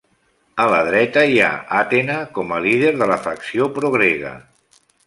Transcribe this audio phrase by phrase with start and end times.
[0.63, 1.51] A la dreta hi ha
[1.81, 4.35] Athena com a líder de la facció pro-grega.